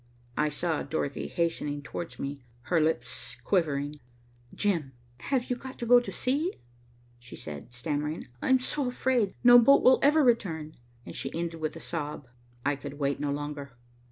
I 0.35 0.49
saw 0.49 0.81
Dorothy 0.81 1.27
hastening 1.27 1.83
towards 1.83 2.17
me, 2.17 2.43
her 2.63 2.79
lips 2.79 3.37
quivering. 3.43 3.97
"Jim, 4.51 4.93
have 5.19 5.51
you 5.51 5.55
got 5.55 5.77
to 5.77 5.85
go 5.85 5.99
to 5.99 6.11
sea?" 6.11 6.53
she 7.19 7.35
said 7.35 7.71
stammering. 7.71 8.27
"I'm 8.41 8.57
so 8.59 8.87
afraid 8.87 9.35
no 9.43 9.59
boat 9.59 9.83
will 9.83 9.99
ever 10.01 10.23
return," 10.23 10.73
and 11.05 11.15
she 11.15 11.31
ended 11.35 11.59
with 11.61 11.75
a 11.75 11.79
sob. 11.79 12.27
I 12.65 12.75
could 12.77 12.95
wait 12.95 13.19
no 13.19 13.31
longer. 13.31 13.73